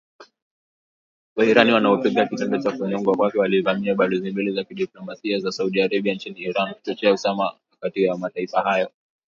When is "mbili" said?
4.31-4.51